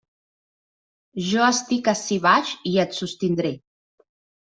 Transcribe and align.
Jo 1.27 1.45
estic 1.49 1.91
ací 1.95 2.19
baix 2.27 2.57
i 2.73 2.75
et 2.89 3.01
sostindré. 3.05 3.57